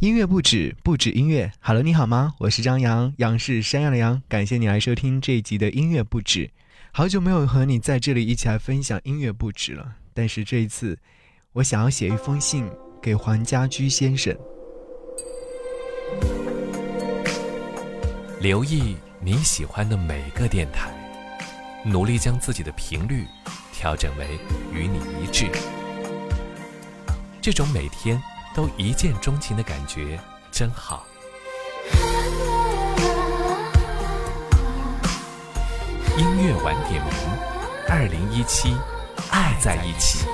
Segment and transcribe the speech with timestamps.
[0.00, 1.52] 音乐不止，不止音乐。
[1.60, 2.32] Hello，你好吗？
[2.38, 4.22] 我是张扬，杨是山羊的羊。
[4.30, 6.50] 感谢你来收听这一集的音乐不止。
[6.90, 10.98] 好久没有和你在这里一起来分享音乐不止了，但是这一次，
[11.52, 12.66] 我想要写一封信
[13.02, 14.34] 给黄家驹先生。
[18.40, 20.90] 留意你喜欢的每个电台，
[21.84, 23.26] 努力将自己的频率
[23.70, 24.26] 调整为
[24.72, 25.44] 与你一致。
[27.42, 28.18] 这种每天。
[28.54, 30.18] 都一见钟情的感觉
[30.50, 31.06] 真好。
[36.18, 37.12] 音乐晚点名，
[37.88, 38.76] 二零一七，
[39.30, 40.26] 爱在一起。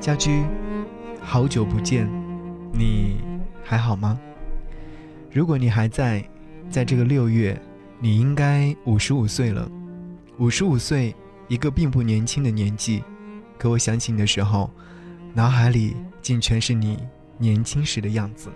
[0.00, 0.44] 家居，
[1.22, 2.17] 好久不见。
[2.78, 3.16] 你
[3.64, 4.16] 还好吗？
[5.32, 6.24] 如果你还在，
[6.70, 7.60] 在这个六月，
[7.98, 9.68] 你应该五十五岁了。
[10.38, 11.12] 五十五岁，
[11.48, 13.02] 一个并不年轻的年纪。
[13.58, 14.70] 可我想起你的时候，
[15.34, 17.00] 脑海里竟全是你
[17.36, 18.48] 年轻时的样子。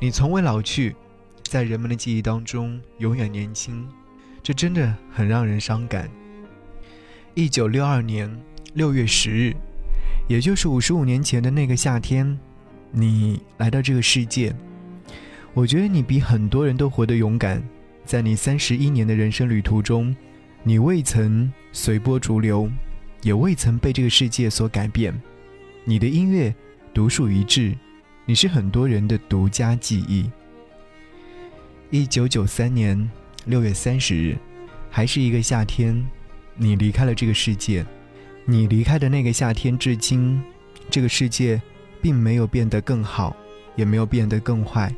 [0.00, 0.96] 你从未老去，
[1.42, 3.86] 在人们的记忆当中永远年轻，
[4.42, 6.08] 这真的很让人伤感。
[7.34, 8.34] 一九六二年
[8.72, 9.54] 六月十日，
[10.26, 12.38] 也就是五十五年前的那个夏天。
[12.90, 14.54] 你来到这个世界，
[15.54, 17.62] 我觉得你比很多人都活得勇敢。
[18.04, 20.16] 在你三十一年的人生旅途中，
[20.62, 22.70] 你未曾随波逐流，
[23.22, 25.14] 也未曾被这个世界所改变。
[25.84, 26.54] 你的音乐
[26.94, 27.76] 独树一帜，
[28.24, 30.30] 你是很多人的独家记忆。
[31.90, 33.10] 一九九三年
[33.44, 34.36] 六月三十日，
[34.90, 36.02] 还是一个夏天，
[36.56, 37.84] 你离开了这个世界。
[38.46, 40.42] 你离开的那个夏天，至今，
[40.88, 41.60] 这个世界。
[42.00, 43.36] 并没有变得更好，
[43.76, 44.94] 也没有变得更坏。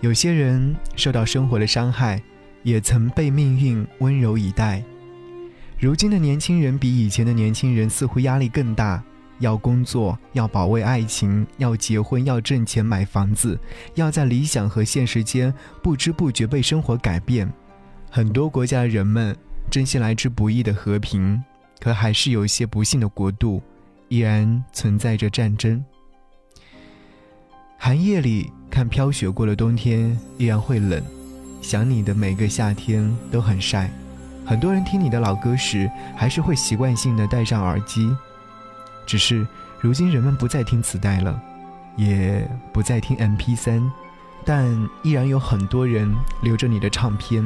[0.00, 2.22] 有些人受到生活的伤害，
[2.62, 4.82] 也曾被命运温柔以待。
[5.78, 9.02] 如今的年轻人比以前的年轻人似乎压力更大，
[9.38, 13.58] 要工作，要保卫爱情，要结婚，要挣钱买房子，
[13.94, 15.52] 要在理想和现实间
[15.82, 17.50] 不知不觉被生活改变。
[18.10, 19.36] 很多国家的人们
[19.70, 21.42] 珍惜来之不易的和平，
[21.78, 23.62] 可还是有一些不幸的国度，
[24.08, 25.82] 依然存在着战争。
[27.82, 31.02] 寒夜里看飘雪过的冬天依然会冷，
[31.62, 33.90] 想你的每个夏天都很晒。
[34.44, 38.14] 很多人听你的老歌时，还是会习惯性的戴上耳机。
[39.06, 39.46] 只是
[39.80, 41.40] 如今人们不再听磁带了，
[41.96, 43.90] 也不再听 MP3，
[44.44, 44.68] 但
[45.02, 46.06] 依然有很多人
[46.42, 47.42] 留着你的唱片。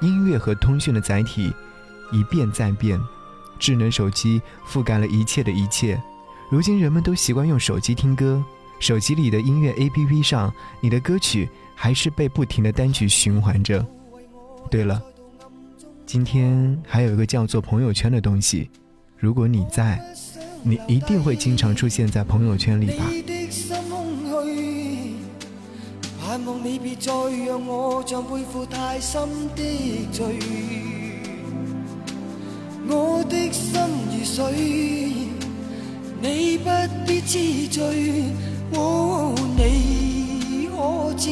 [0.00, 1.52] 音乐和通讯的载体
[2.12, 2.96] 一变再变，
[3.58, 6.00] 智能手机覆盖了一切的一切。
[6.48, 8.40] 如今人们都习惯用手机听歌。
[8.78, 13.84] 手机里的音乐 APP 上，你的歌曲还是被不停的单曲循环着。
[14.70, 15.02] 对了，
[16.06, 18.70] 今天还有一个叫做朋友圈的东西，
[19.16, 20.00] 如果你在，
[20.62, 23.04] 你一定会经常出现在朋友圈里吧。
[26.20, 27.10] 盼望你别再
[27.46, 30.38] 让我像背负太深的罪，
[32.86, 33.80] 我的心
[34.12, 34.52] 如水，
[36.20, 36.68] 你不
[37.06, 38.24] 必知罪。
[38.74, 41.30] 哦，你可知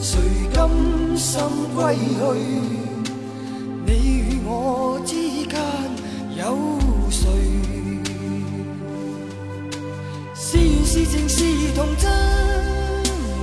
[0.00, 0.18] 谁？
[0.54, 0.68] 甘
[1.16, 1.40] 心
[1.74, 2.00] 归去？
[3.86, 5.14] 你与我之
[5.46, 5.60] 间
[6.36, 6.40] 有
[7.10, 7.20] 谁？
[10.34, 11.44] 是缘是情是
[11.74, 12.10] 童真，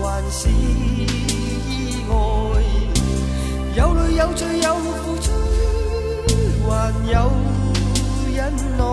[0.01, 0.51] 还是意
[2.09, 2.13] 外？
[3.75, 5.31] 有泪有罪有付出，
[6.67, 7.31] 还有
[8.35, 8.37] 忍
[8.77, 8.83] 耐。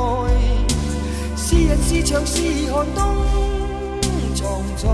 [1.36, 2.34] 是人是墙是
[2.72, 3.65] 寒冬。
[4.46, 4.86] 藏在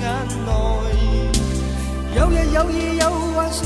[0.00, 0.04] 眼
[0.44, 0.48] 内，
[2.14, 3.64] 有日有夜有幻想，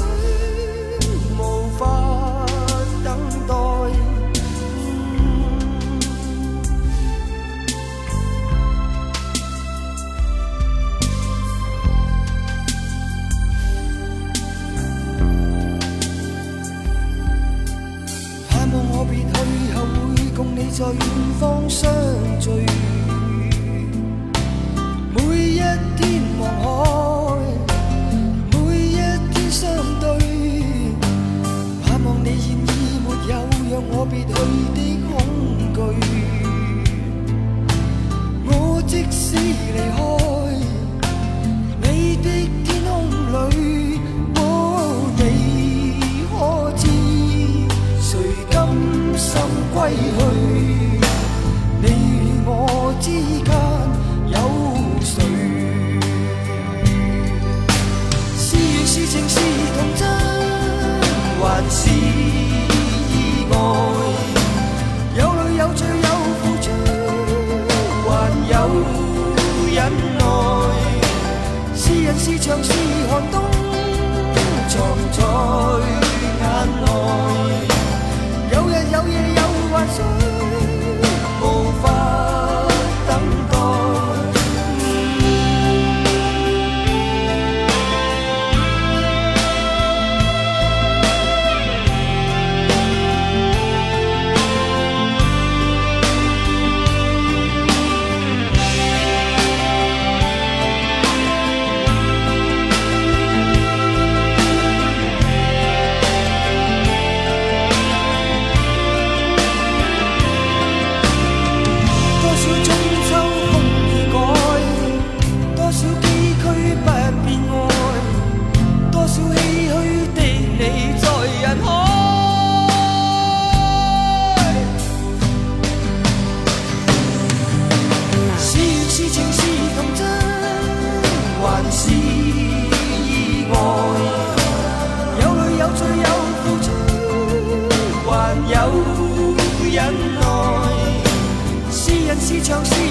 [142.49, 142.88] 人是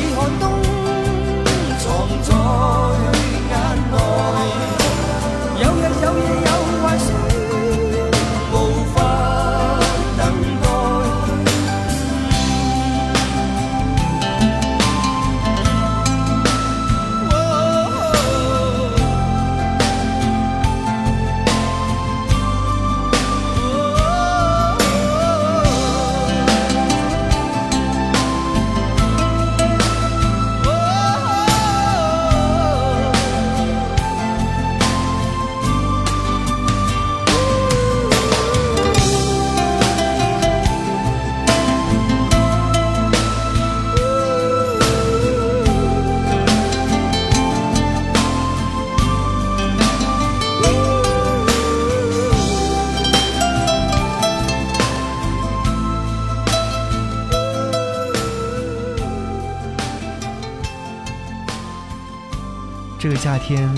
[63.39, 63.69] 天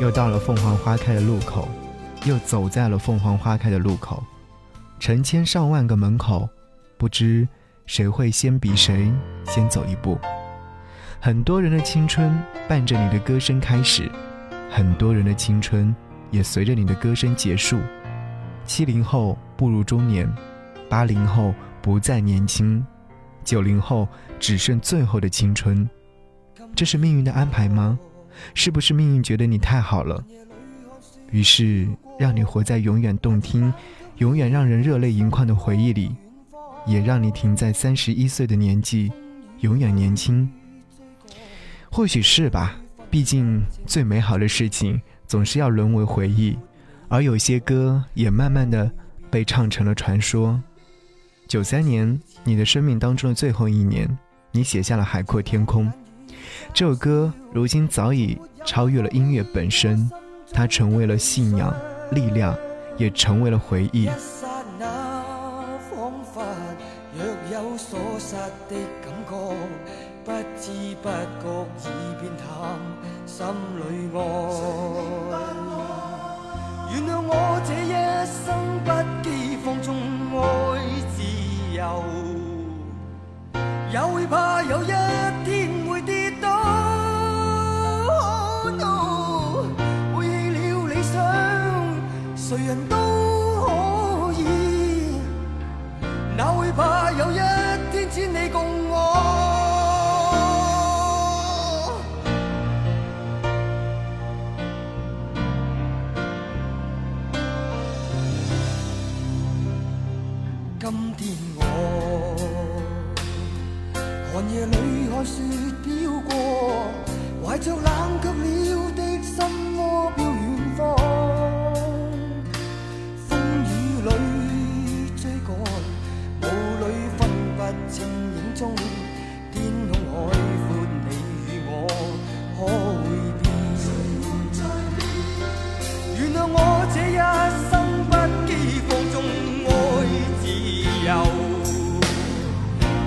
[0.00, 1.68] 又到了凤凰花开的路口，
[2.24, 4.22] 又走在了凤凰花开的路口，
[4.98, 6.48] 成千上万个门口，
[6.96, 7.46] 不知
[7.86, 9.12] 谁会先比谁
[9.44, 10.18] 先走一步。
[11.20, 12.36] 很多人的青春
[12.68, 14.10] 伴着你的歌声开始，
[14.70, 15.94] 很多人的青春
[16.30, 17.78] 也随着你的歌声结束。
[18.64, 20.32] 七零后步入中年，
[20.88, 22.84] 八零后不再年轻，
[23.44, 24.08] 九零后
[24.40, 25.88] 只剩最后的青春。
[26.74, 27.98] 这是命运的安排吗？
[28.54, 30.24] 是不是命运觉得你太好了，
[31.30, 31.88] 于是
[32.18, 33.72] 让你活在永远动听、
[34.18, 36.14] 永远让人热泪盈眶的回忆里，
[36.86, 39.10] 也让你停在三十一岁的年纪，
[39.60, 40.48] 永远年轻？
[41.90, 42.76] 或许是吧，
[43.10, 46.56] 毕竟最美好的事情总是要沦为回忆，
[47.08, 48.90] 而有些歌也慢慢的
[49.30, 50.60] 被唱成了传说。
[51.48, 54.08] 九三年，你的生命当中的最后一年，
[54.52, 55.86] 你写下了《海阔天空》。
[56.74, 60.10] 这首歌如今早已超越了音乐本身，
[60.54, 61.74] 它成为了信仰、
[62.12, 62.56] 力量，
[62.96, 64.08] 也成为了回忆。
[70.24, 70.70] 不知
[71.02, 71.48] 不覺
[71.80, 71.84] 已
[72.20, 72.46] 變淡，
[73.26, 73.44] 心
[73.76, 73.82] 裏
[74.16, 74.18] 愛。
[76.92, 77.30] 原谅我
[77.66, 77.92] 这一
[78.24, 78.40] 生
[78.84, 78.88] 不
[79.22, 79.28] 羁
[79.64, 79.88] 放纵
[80.38, 80.40] 爱
[81.10, 81.18] 自
[81.76, 81.80] 由，
[83.92, 84.86] 也會怕有一
[85.44, 85.61] 天
[92.52, 92.96] 谁，人都
[93.64, 95.16] 可以，
[96.36, 97.38] 哪会怕有一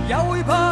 [0.07, 0.64] 也会怕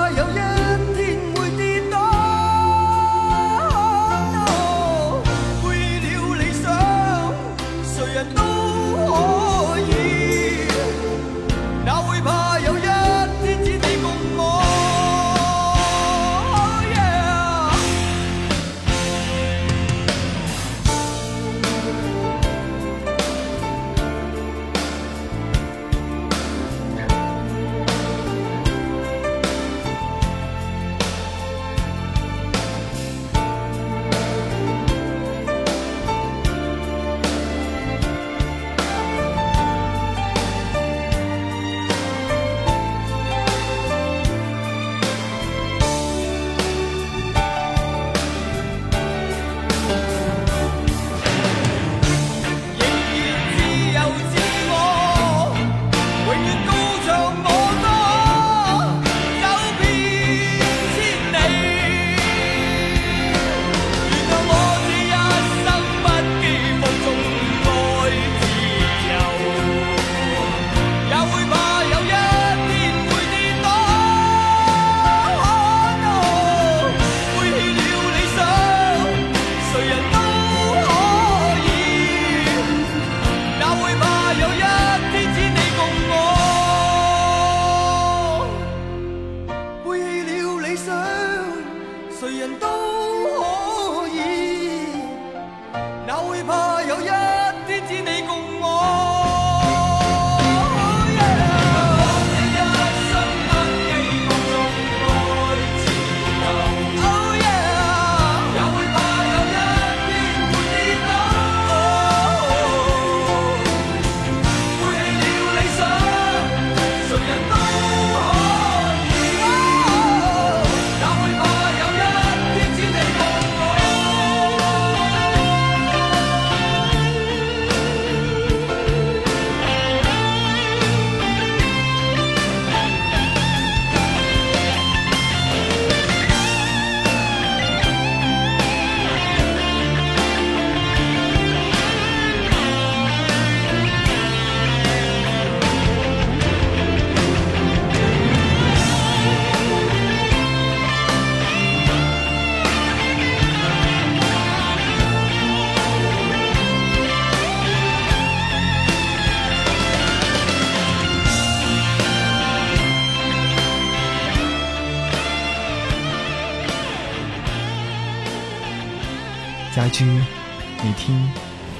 [169.75, 171.27] 家驹，你听，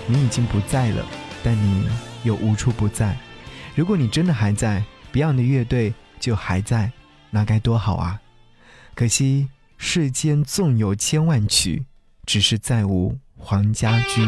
[0.08, 1.06] 你已经不在了，
[1.44, 1.88] 但你
[2.24, 3.16] 又无处不在。
[3.76, 4.84] 如果你真的还在
[5.14, 6.92] ，Beyond 的乐队就还在，
[7.30, 8.20] 那该多好啊！
[8.96, 9.48] 可惜
[9.78, 11.86] 世间纵有千万曲，
[12.26, 14.28] 只是再无黄家驹。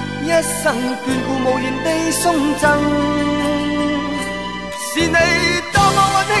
[0.23, 2.63] 一生眷顾无言地送赠。
[4.93, 5.13] 是你
[5.73, 6.40] 多么温馨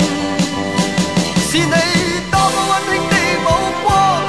[1.51, 1.65] 是你
[2.31, 3.49] 多么温馨的目
[3.83, 4.20] 光，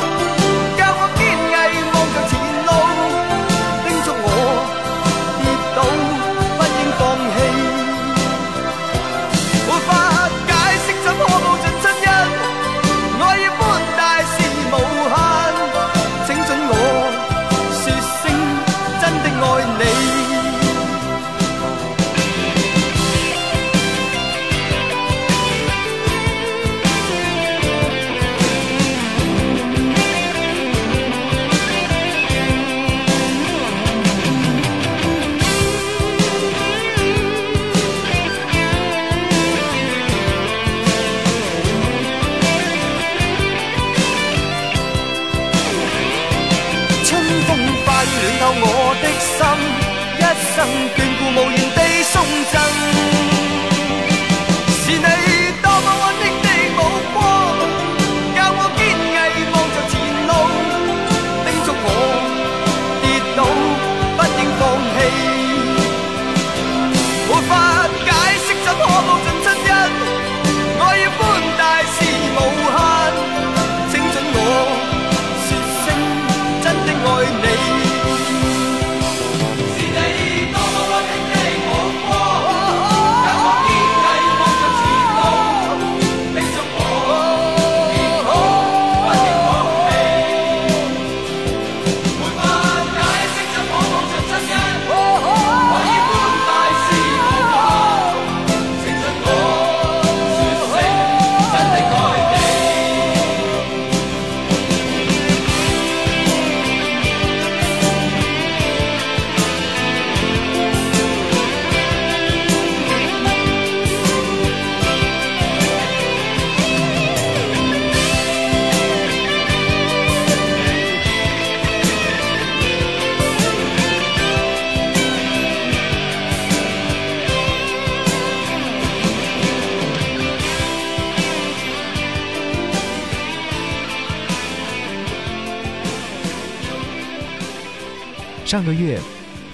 [138.52, 139.00] 上个月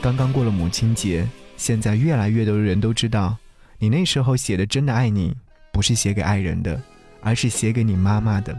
[0.02, 1.24] 刚刚过了母亲节，
[1.56, 3.36] 现在越来越多的人都知道，
[3.78, 5.32] 你那时候写的“真的爱你”
[5.72, 6.82] 不是写给爱人的，
[7.20, 8.58] 而是写给你妈妈的，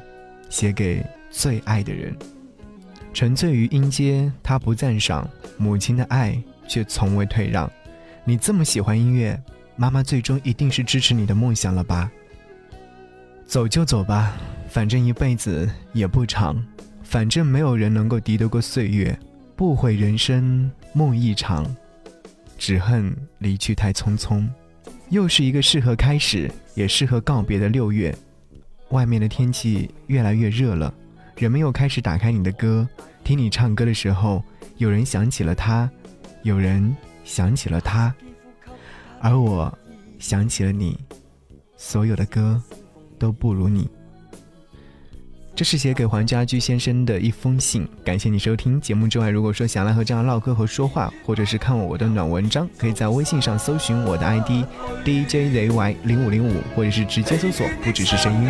[0.50, 2.16] 写给最爱的人。
[3.14, 7.70] 沉醉于音阶，他不赞赏母亲的爱，却从未退让。
[8.24, 9.38] 你这么喜欢音乐，
[9.76, 12.10] 妈妈最终一定是支持你的梦想了吧？
[13.46, 14.38] 走就走吧，
[14.70, 16.66] 反正一辈子也不长，
[17.04, 19.20] 反正没有人能够敌得过岁月。
[19.60, 21.66] 不悔人生梦一场，
[22.58, 24.48] 只恨离去太匆匆。
[25.10, 28.18] 又是一个适合开始，也适合告别的六月。
[28.92, 30.94] 外面的天气越来越热了，
[31.36, 32.88] 人们又开始打开你的歌，
[33.22, 34.42] 听你唱歌的时候，
[34.78, 35.92] 有人想起了他，
[36.44, 36.96] 有人
[37.26, 38.16] 想起了他，
[39.20, 39.78] 而我
[40.20, 40.98] 想起了你。
[41.76, 42.64] 所有的歌
[43.18, 43.90] 都不如你。
[45.60, 54.64] 这是写给黄家驹先生的一封信，感谢你收听节目之外，如果说想来和这样唠嗑和说话，或者是看我的暖文章，可以在微信上搜寻我的 ID
[55.04, 58.50] DJZY 零五零五，或者是直接搜索不只是声音。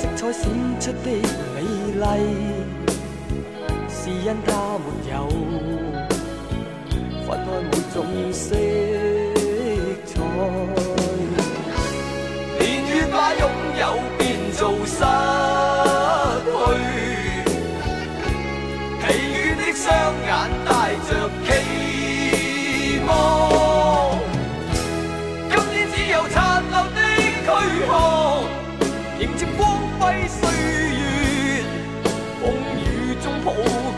[0.00, 0.42] 色彩闪
[0.80, 1.10] 出的
[1.54, 1.60] 美
[1.94, 2.02] 丽，
[3.86, 5.14] 是因它没有
[7.26, 7.96] 分开每种
[8.32, 8.56] 色
[10.06, 10.08] 彩。
[12.58, 13.44] 年月把拥
[13.78, 13.82] 有
[14.16, 14.20] 变
[14.56, 14.96] 做失
[16.46, 16.48] 去，
[19.02, 19.84] 疲倦的双
[20.24, 20.28] 眼
[20.64, 20.68] 带
[21.06, 21.08] 着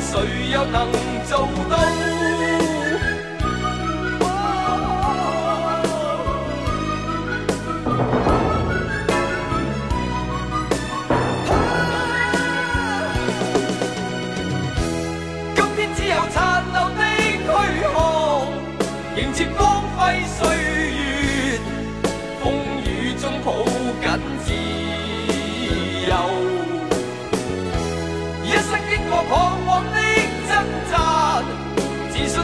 [0.00, 0.90] 谁又能
[1.26, 2.63] 做到？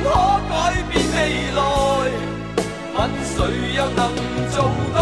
[0.03, 0.09] 可
[0.49, 0.53] 改
[0.91, 1.17] 变未
[1.53, 1.59] 来，
[2.95, 3.37] 问谁
[3.77, 3.99] 又能
[4.51, 4.55] 做
[4.95, 4.97] 到？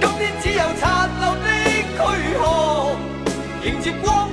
[0.00, 0.82] 今天只有残
[1.20, 1.46] 留的
[1.90, 1.94] 躯
[2.38, 2.40] 壳。
[3.64, 4.23] 迎接光。